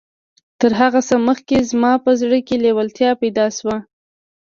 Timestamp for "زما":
1.71-1.93